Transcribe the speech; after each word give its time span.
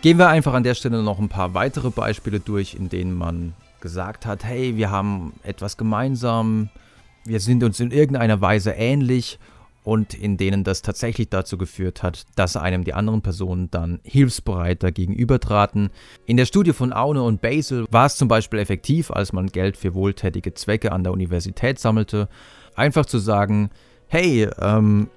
Gehen 0.00 0.16
wir 0.18 0.28
einfach 0.28 0.54
an 0.54 0.62
der 0.62 0.74
Stelle 0.74 1.02
noch 1.02 1.18
ein 1.18 1.28
paar 1.28 1.54
weitere 1.54 1.90
Beispiele 1.90 2.38
durch, 2.38 2.74
in 2.74 2.88
denen 2.88 3.14
man 3.14 3.54
gesagt 3.80 4.26
hat, 4.26 4.44
hey, 4.44 4.76
wir 4.76 4.92
haben 4.92 5.32
etwas 5.42 5.76
gemeinsam, 5.76 6.68
wir 7.24 7.40
sind 7.40 7.64
uns 7.64 7.80
in 7.80 7.90
irgendeiner 7.90 8.40
Weise 8.40 8.70
ähnlich 8.70 9.40
und 9.82 10.14
in 10.14 10.36
denen 10.36 10.62
das 10.62 10.82
tatsächlich 10.82 11.30
dazu 11.30 11.58
geführt 11.58 12.04
hat, 12.04 12.26
dass 12.36 12.56
einem 12.56 12.84
die 12.84 12.94
anderen 12.94 13.22
Personen 13.22 13.72
dann 13.72 13.98
hilfsbereiter 14.04 14.92
gegenübertraten. 14.92 15.90
In 16.26 16.36
der 16.36 16.46
Studie 16.46 16.72
von 16.72 16.92
Aune 16.92 17.24
und 17.24 17.40
Basel 17.40 17.84
war 17.90 18.06
es 18.06 18.16
zum 18.16 18.28
Beispiel 18.28 18.60
effektiv, 18.60 19.10
als 19.10 19.32
man 19.32 19.48
Geld 19.48 19.76
für 19.76 19.94
wohltätige 19.94 20.54
Zwecke 20.54 20.92
an 20.92 21.02
der 21.02 21.12
Universität 21.12 21.80
sammelte, 21.80 22.28
einfach 22.76 23.04
zu 23.04 23.18
sagen, 23.18 23.70
hey, 24.06 24.48
ähm, 24.60 25.08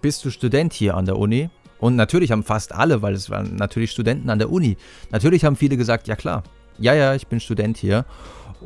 bist 0.00 0.24
du 0.24 0.30
Student 0.30 0.72
hier 0.72 0.96
an 0.96 1.04
der 1.04 1.18
Uni? 1.18 1.50
Und 1.84 1.96
natürlich 1.96 2.32
haben 2.32 2.44
fast 2.44 2.74
alle, 2.74 3.02
weil 3.02 3.12
es 3.12 3.28
waren 3.28 3.56
natürlich 3.56 3.90
Studenten 3.90 4.30
an 4.30 4.38
der 4.38 4.50
Uni, 4.50 4.78
natürlich 5.10 5.44
haben 5.44 5.54
viele 5.54 5.76
gesagt, 5.76 6.08
ja 6.08 6.16
klar, 6.16 6.42
ja, 6.78 6.94
ja, 6.94 7.14
ich 7.14 7.26
bin 7.26 7.40
Student 7.40 7.76
hier. 7.76 8.06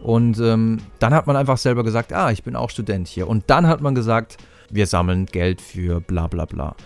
Und 0.04 0.38
ähm, 0.38 0.78
dann 1.00 1.12
hat 1.12 1.26
man 1.26 1.34
einfach 1.34 1.58
selber 1.58 1.82
gesagt, 1.82 2.12
ah, 2.12 2.30
ich 2.30 2.44
bin 2.44 2.54
auch 2.54 2.70
Student 2.70 3.08
hier. 3.08 3.26
Und 3.26 3.42
dann 3.50 3.66
hat 3.66 3.80
man 3.80 3.96
gesagt, 3.96 4.36
wir 4.70 4.86
sammeln 4.86 5.26
Geld 5.26 5.60
für 5.60 6.00
bla 6.00 6.28
bla 6.28 6.44
bla. 6.44 6.76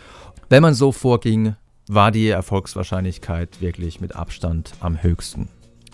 Wenn 0.49 0.63
man 0.63 0.73
so 0.73 0.91
vorging, 0.91 1.55
war 1.87 2.11
die 2.11 2.29
Erfolgswahrscheinlichkeit 2.29 3.61
wirklich 3.61 4.01
mit 4.01 4.17
Abstand 4.17 4.73
am 4.81 5.03
höchsten. 5.03 5.51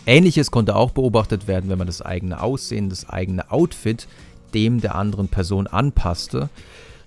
Ähnliches 0.07 0.53
konnte 0.53 0.77
auch 0.77 0.93
beobachtet 0.93 1.49
werden, 1.49 1.69
wenn 1.69 1.79
man 1.79 1.89
das 1.89 2.01
eigene 2.01 2.41
Aussehen, 2.41 2.91
das 2.91 3.11
eigene 3.11 3.51
Outfit 3.51 4.07
dem 4.55 4.81
der 4.81 4.95
anderen 4.95 5.27
Person 5.27 5.67
anpasste. 5.67 6.49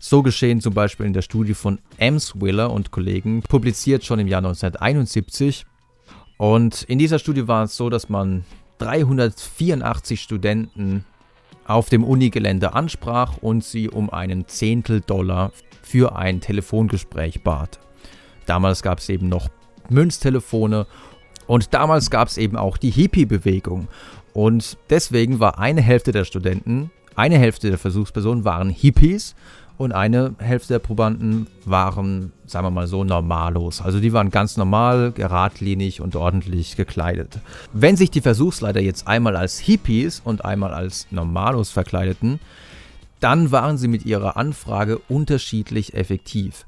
So 0.03 0.23
geschehen 0.23 0.61
zum 0.61 0.73
Beispiel 0.73 1.05
in 1.05 1.13
der 1.13 1.21
Studie 1.21 1.53
von 1.53 1.77
Emswiller 1.97 2.71
und 2.71 2.89
Kollegen, 2.89 3.44
publiziert 3.44 4.03
schon 4.03 4.17
im 4.17 4.27
Jahr 4.27 4.39
1971. 4.39 5.63
Und 6.38 6.81
in 6.81 6.97
dieser 6.97 7.19
Studie 7.19 7.47
war 7.47 7.66
es 7.66 7.77
so, 7.77 7.91
dass 7.91 8.09
man 8.09 8.44
384 8.79 10.19
Studenten 10.19 11.05
auf 11.67 11.89
dem 11.89 12.03
Unigelände 12.03 12.73
ansprach 12.73 13.38
und 13.38 13.63
sie 13.63 13.89
um 13.89 14.09
einen 14.09 14.47
Zehntel 14.47 15.02
Dollar 15.02 15.52
für 15.83 16.16
ein 16.16 16.41
Telefongespräch 16.41 17.44
bat. 17.44 17.79
Damals 18.47 18.81
gab 18.81 18.97
es 18.97 19.07
eben 19.07 19.29
noch 19.29 19.49
Münztelefone 19.88 20.88
und 21.45 21.75
damals 21.75 22.09
gab 22.09 22.27
es 22.27 22.39
eben 22.39 22.57
auch 22.57 22.77
die 22.77 22.89
Hippie-Bewegung. 22.89 23.88
Und 24.33 24.79
deswegen 24.89 25.39
war 25.39 25.59
eine 25.59 25.81
Hälfte 25.81 26.11
der 26.11 26.25
Studenten, 26.25 26.89
eine 27.16 27.38
Hälfte 27.38 27.69
der 27.69 27.77
Versuchspersonen 27.77 28.45
waren 28.45 28.72
Hippies 28.72 29.35
und 29.82 29.94
eine 29.94 30.36
Hälfte 30.38 30.74
der 30.74 30.80
Probanden 30.80 31.48
waren, 31.66 32.32
sagen 32.46 32.68
wir 32.68 32.70
mal 32.70 32.86
so, 32.86 33.04
normalos. 33.04 33.82
Also 33.82 34.00
die 34.00 34.14
waren 34.14 34.30
ganz 34.30 34.56
normal, 34.56 35.12
geradlinig 35.12 36.02
und 36.02 36.16
ordentlich 36.16 36.76
gekleidet. 36.76 37.40
Wenn 37.74 37.98
sich 37.98 38.12
die 38.12 38.22
Versuchsleiter 38.22 38.80
jetzt 38.80 39.08
einmal 39.08 39.36
als 39.36 39.58
Hippies 39.58 40.22
und 40.24 40.46
einmal 40.46 40.72
als 40.72 41.08
normalos 41.09 41.72
verkleideten, 41.72 42.40
dann 43.22 43.52
waren 43.52 43.80
sie 43.80 43.88
mit 43.88 44.06
ihrer 44.06 44.38
Anfrage 44.38 45.00
unterschiedlich 45.09 45.96
effektiv. 45.96 46.68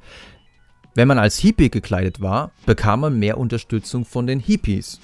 Wenn 0.95 1.07
man 1.07 1.19
als 1.19 1.37
Hippie 1.37 1.69
gekleidet 1.69 2.19
war, 2.19 2.49
bekam 2.65 3.01
man 3.01 3.19
mehr 3.19 3.37
Unterstützung 3.37 4.05
von 4.05 4.25
den 4.25 4.39
Hippies. 4.39 4.99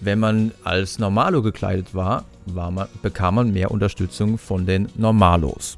Wenn 0.00 0.18
man 0.18 0.52
als 0.64 0.98
Normalo 0.98 1.42
gekleidet 1.42 1.94
war, 1.94 2.24
war 2.46 2.70
man, 2.70 2.88
bekam 3.02 3.34
man 3.34 3.52
mehr 3.52 3.70
Unterstützung 3.70 4.38
von 4.38 4.64
den 4.64 4.88
Normalos. 4.96 5.76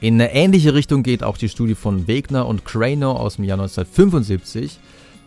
In 0.00 0.14
eine 0.14 0.32
ähnliche 0.32 0.74
Richtung 0.74 1.02
geht 1.02 1.24
auch 1.24 1.36
die 1.36 1.48
Studie 1.48 1.74
von 1.74 2.06
Wegner 2.06 2.46
und 2.46 2.64
Crano 2.64 3.12
aus 3.12 3.34
dem 3.34 3.44
Jahr 3.44 3.58
1975, 3.58 4.78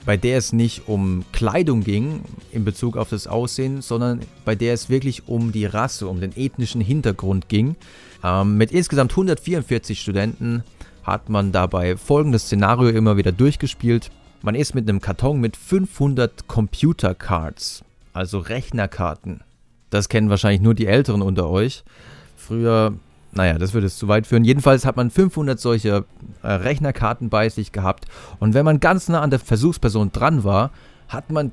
bei 0.05 0.15
der 0.15 0.37
es 0.37 0.53
nicht 0.53 0.87
um 0.87 1.25
Kleidung 1.33 1.83
ging 1.83 2.21
in 2.53 2.63
Bezug 2.63 2.95
auf 2.95 3.09
das 3.09 3.27
Aussehen, 3.27 3.81
sondern 3.81 4.21
bei 4.45 4.55
der 4.55 4.73
es 4.73 4.89
wirklich 4.89 5.27
um 5.27 5.51
die 5.51 5.65
Rasse, 5.65 6.07
um 6.07 6.21
den 6.21 6.31
ethnischen 6.37 6.79
Hintergrund 6.79 7.49
ging. 7.49 7.75
Ähm, 8.23 8.55
mit 8.55 8.71
insgesamt 8.71 9.11
144 9.11 9.99
Studenten 9.99 10.63
hat 11.03 11.27
man 11.27 11.51
dabei 11.51 11.97
folgendes 11.97 12.43
Szenario 12.43 12.89
immer 12.91 13.17
wieder 13.17 13.33
durchgespielt. 13.33 14.09
Man 14.41 14.55
ist 14.55 14.73
mit 14.73 14.87
einem 14.87 15.01
Karton 15.01 15.41
mit 15.41 15.57
500 15.57 16.47
Computer 16.47 17.13
Cards, 17.13 17.83
also 18.13 18.39
Rechnerkarten. 18.39 19.41
Das 19.89 20.07
kennen 20.07 20.29
wahrscheinlich 20.29 20.61
nur 20.61 20.75
die 20.75 20.87
Älteren 20.87 21.21
unter 21.21 21.49
euch. 21.49 21.83
Früher 22.37 22.93
naja, 23.33 23.57
das 23.57 23.73
würde 23.73 23.87
es 23.87 23.97
zu 23.97 24.07
weit 24.07 24.27
führen. 24.27 24.43
Jedenfalls 24.43 24.85
hat 24.85 24.97
man 24.97 25.09
500 25.09 25.59
solche 25.59 26.05
äh, 26.43 26.47
Rechnerkarten 26.47 27.29
bei 27.29 27.49
sich 27.49 27.71
gehabt. 27.71 28.05
Und 28.39 28.53
wenn 28.53 28.65
man 28.65 28.79
ganz 28.79 29.07
nah 29.09 29.21
an 29.21 29.29
der 29.29 29.39
Versuchsperson 29.39 30.11
dran 30.11 30.43
war, 30.43 30.71
hat 31.07 31.31
man 31.31 31.51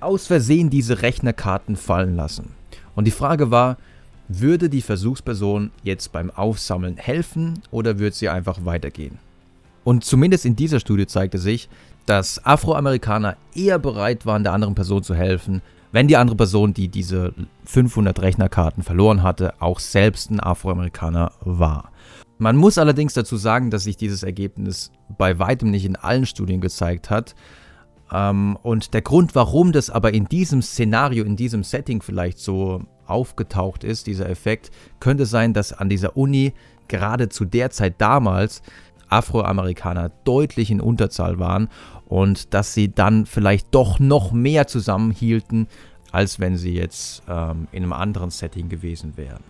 aus 0.00 0.26
Versehen 0.26 0.70
diese 0.70 1.02
Rechnerkarten 1.02 1.76
fallen 1.76 2.16
lassen. 2.16 2.54
Und 2.94 3.04
die 3.04 3.12
Frage 3.12 3.50
war, 3.50 3.76
würde 4.28 4.68
die 4.68 4.82
Versuchsperson 4.82 5.70
jetzt 5.82 6.12
beim 6.12 6.30
Aufsammeln 6.30 6.96
helfen 6.96 7.62
oder 7.70 7.98
würde 7.98 8.14
sie 8.14 8.28
einfach 8.28 8.64
weitergehen? 8.64 9.18
Und 9.88 10.04
zumindest 10.04 10.44
in 10.44 10.54
dieser 10.54 10.80
Studie 10.80 11.06
zeigte 11.06 11.38
sich, 11.38 11.70
dass 12.04 12.44
Afroamerikaner 12.44 13.38
eher 13.54 13.78
bereit 13.78 14.26
waren, 14.26 14.42
der 14.42 14.52
anderen 14.52 14.74
Person 14.74 15.02
zu 15.02 15.14
helfen, 15.14 15.62
wenn 15.92 16.08
die 16.08 16.18
andere 16.18 16.36
Person, 16.36 16.74
die 16.74 16.88
diese 16.88 17.32
500 17.64 18.20
Rechnerkarten 18.20 18.82
verloren 18.82 19.22
hatte, 19.22 19.54
auch 19.62 19.80
selbst 19.80 20.30
ein 20.30 20.40
Afroamerikaner 20.40 21.32
war. 21.40 21.90
Man 22.36 22.58
muss 22.58 22.76
allerdings 22.76 23.14
dazu 23.14 23.38
sagen, 23.38 23.70
dass 23.70 23.84
sich 23.84 23.96
dieses 23.96 24.24
Ergebnis 24.24 24.92
bei 25.16 25.38
weitem 25.38 25.70
nicht 25.70 25.86
in 25.86 25.96
allen 25.96 26.26
Studien 26.26 26.60
gezeigt 26.60 27.08
hat. 27.08 27.34
Ähm, 28.12 28.58
und 28.62 28.92
der 28.92 29.00
Grund, 29.00 29.34
warum 29.34 29.72
das 29.72 29.88
aber 29.88 30.12
in 30.12 30.26
diesem 30.26 30.60
Szenario, 30.60 31.24
in 31.24 31.36
diesem 31.36 31.64
Setting 31.64 32.02
vielleicht 32.02 32.40
so 32.40 32.82
aufgetaucht 33.06 33.84
ist, 33.84 34.06
dieser 34.06 34.28
Effekt, 34.28 34.70
könnte 35.00 35.24
sein, 35.24 35.54
dass 35.54 35.72
an 35.72 35.88
dieser 35.88 36.14
Uni 36.14 36.52
gerade 36.88 37.28
zu 37.28 37.44
der 37.44 37.70
Zeit 37.70 37.94
damals 37.98 38.62
Afroamerikaner 39.08 40.10
deutlich 40.24 40.70
in 40.70 40.80
Unterzahl 40.80 41.38
waren 41.38 41.68
und 42.06 42.54
dass 42.54 42.74
sie 42.74 42.92
dann 42.92 43.26
vielleicht 43.26 43.74
doch 43.74 43.98
noch 43.98 44.32
mehr 44.32 44.66
zusammenhielten, 44.66 45.68
als 46.12 46.40
wenn 46.40 46.56
sie 46.56 46.74
jetzt 46.74 47.22
ähm, 47.28 47.68
in 47.72 47.82
einem 47.82 47.92
anderen 47.92 48.30
Setting 48.30 48.68
gewesen 48.68 49.16
wären. 49.16 49.42